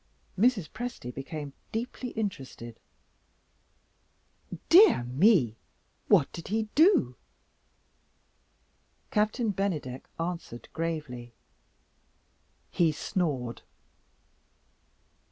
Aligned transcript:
Mrs. 0.35 0.67
Presty 0.67 1.13
became 1.13 1.53
deeply 1.71 2.09
interested. 2.09 2.79
"Dear 4.67 5.03
me, 5.03 5.57
what 6.07 6.31
did 6.31 6.47
he 6.47 6.69
do?" 6.73 7.15
Captain 9.11 9.51
Bennydeck 9.53 10.09
answered 10.19 10.69
gravely: 10.73 11.33
"He 12.71 12.91
snored." 12.91 13.61